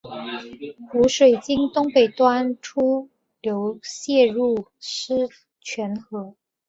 [0.89, 3.07] 湖水经东北端出
[3.39, 6.33] 流泄入狮泉河。